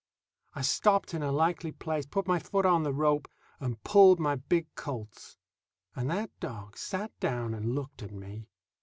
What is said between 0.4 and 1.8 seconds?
I stopped in a likely